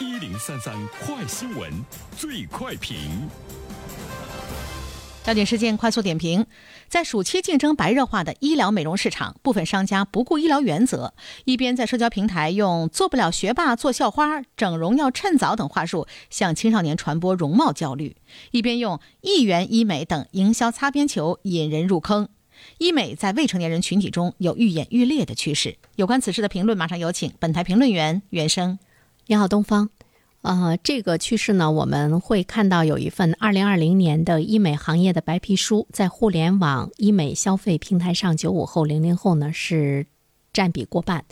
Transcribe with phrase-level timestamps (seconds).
[0.00, 1.70] 一零三三快新闻，
[2.16, 3.28] 最快评。
[5.22, 6.46] 焦点事件快速点评：
[6.88, 11.12] 在暑期竞争白热化的医疗美容市场，部分商家不顾医疗原则，
[11.44, 18.16] 一边在社交平台用“做不了学霸做校花”“整容要趁早”等话术向青少年传播容貌焦虑，
[18.52, 22.30] 一边用“一元医美”等营销擦边球引人入坑。
[22.78, 25.76] 医美在未成年人群体中有愈演愈烈的趋势。
[25.96, 28.78] 有关此事的评论，马上有请本台评论员袁生。
[29.30, 29.90] 你好，东方。
[30.42, 40.04] 呃，这个趋势呢，我们会看到有一份二零二零年的医美行业的白皮书，在互联网医美消费平台上，九五后、零零后呢是
[40.52, 41.24] 占比过半。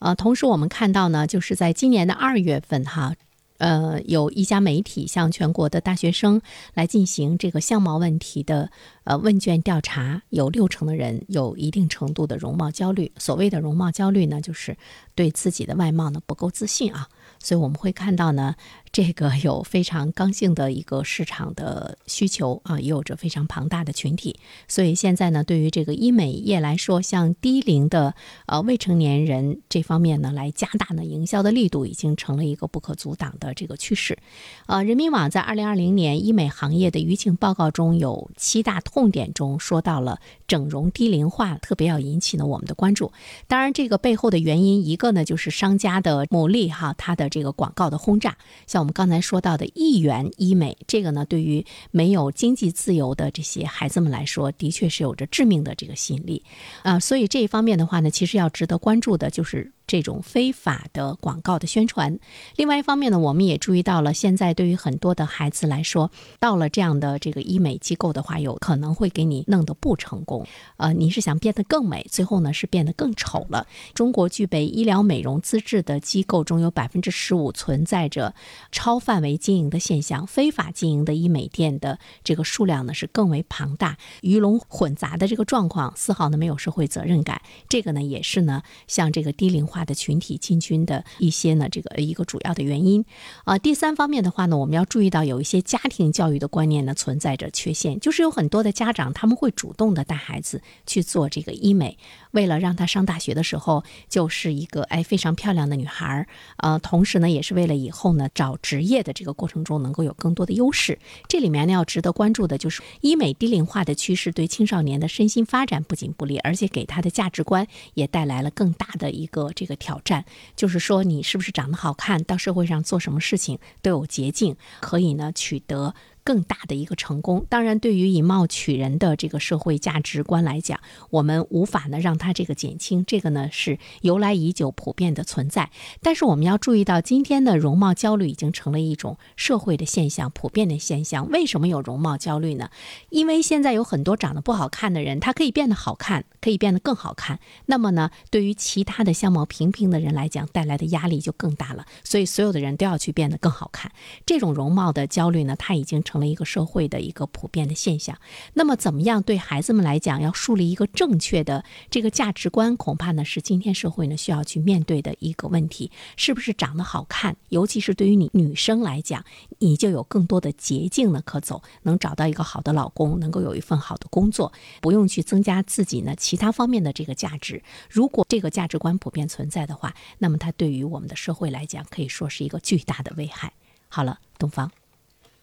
[0.00, 3.14] 呃，同时我们看到呢，就是在今年的二月份，哈。
[3.60, 6.40] 呃，有一家媒体向全国的大学生
[6.74, 8.70] 来进行这个相貌问题的
[9.04, 13.12] 呃问卷调查，有六成的人有一定程度的容貌焦虑。
[13.18, 14.76] 所谓的容貌焦虑呢，就是
[15.14, 17.06] 对自己的外貌呢不够自信啊。
[17.38, 18.56] 所以我们会看到呢。
[19.02, 24.38] 这个有非常刚性的一个市场的需求啊，也有着非常庞大的群体，
[24.68, 34.18] 所以现在呢，对于这个医美业来说，像低龄的呃未成年人这方面呢，来加大呢营销的力度，已经成了一个不可阻挡的这个趋势。
[34.66, 43.10] 呃，人民网在二零二零年医美行业的舆情报告中有七大痛点中说到了整容低龄化，特别要引起呢我们的关注。
[43.48, 48.80] 当然，这个背后的原因，一个呢就是商家的牟利哈，它的这个广告的轰炸，像。
[48.80, 56.44] 我们刚才说到的一元医美，这个呢，对于没有经济自由的这些孩子们来说，的确是有着致命的这个吸引力
[56.82, 56.98] 啊。
[57.00, 59.72] 所以这一方面的话呢，其实要值得关注的就是。
[59.90, 62.16] 这种非法的广告的宣传，
[62.54, 70.46] 另外一方面呢，我们也注意到了，现在对于很多的孩子来说，到了这样的这个医美机构的话，有可能会给你弄得不成功。
[70.76, 73.66] 呃，你是想变得更美，最后呢是变得更丑了。
[73.92, 78.32] 中国具备医疗美容资质的机构中有百分之十五存在着
[78.70, 87.42] 超范围经营的现象，非法经营的医美店的这个数量呢是更为庞大，鱼龙混杂的这个状况丝毫呢没有社会责任感。
[87.68, 89.79] 这个呢也是呢像这个低龄化。
[89.84, 93.04] 的群体进军的一些呢，这个一个主要的原因
[93.44, 93.58] 啊。
[93.58, 101.98] 第三方面的话呢，我们要注意到有一些家庭教育的观念呢存在着缺陷，就是有很多的家长他们会主动的带孩子去做这个医美，
[102.30, 106.26] 为了让他上大学的时候就是一个哎非常漂亮的女孩儿，
[106.58, 110.98] 呃，同时呢也是为了以后呢找职业的这个过程中能够有更多的优势。
[111.28, 119.69] 这里面呢要值得关注的就是医美低龄化的趋势对青少年的身心发展不仅不利，而且给他的价值观也带来了更大的一个这个。
[119.70, 125.94] 的挑战就是说，你是不是长得好看，到社会上做什么事情都有捷径，可以呢取得。
[126.22, 135.70] 更大的一个成功，当然，对于以貌取人的这个社会价值观来讲，我们无法呢让它这个减轻，这个呢是由来已久、普遍的存在。
[136.02, 141.30] 但是我们要注意到，今天的容貌焦虑已经成了一种社会的现象、普遍的现象。
[141.30, 142.70] 为什么有容貌焦虑呢？
[143.08, 147.38] 因为现在有很多长得不好看的人，他可以变得好看，可以变得更好看。
[147.66, 151.86] 那么呢，对于其他的相貌平平的人来讲，带来的压力就更大了。
[152.04, 153.90] 所以，所有的人都要去变得更好看。
[154.26, 156.02] 这种容貌的焦虑呢，它已经。
[156.10, 158.18] 成了一个社会的一个普遍的现象。
[158.54, 165.92] 那么，怎么样对孩子们来讲，要树立一个正确的这个价值观，恐怕呢是今天社会呢需要去面对的一个问题。
[166.16, 167.36] 是不是长得好看？
[167.50, 169.24] 尤其是对于你女生来讲，
[169.60, 177.62] 你就有更多的捷径呢可走，能找到一个好的老公，能够有一份好的工作，不用去增加自己呢其他方面的这个价值。
[177.88, 183.52] 如果这个价值观普遍存在的话，那么它对于我们的社会来讲，可以说是一个巨大的危害。
[183.88, 184.70] 好了，东方。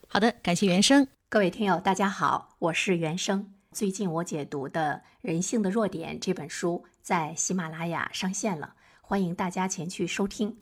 [0.10, 1.06] 好的，感谢原生。
[1.28, 3.54] 各位听友，大家好，我是原生。
[3.74, 10.58] 最近我解读的《人性的弱点》这本书在喜马拉雅上线了，欢迎大家前去收听。